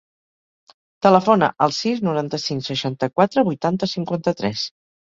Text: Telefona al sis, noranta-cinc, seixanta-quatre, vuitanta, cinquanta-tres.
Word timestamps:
Telefona 1.07 1.51
al 1.67 1.75
sis, 1.81 2.03
noranta-cinc, 2.09 2.67
seixanta-quatre, 2.71 3.49
vuitanta, 3.53 3.95
cinquanta-tres. 3.97 4.71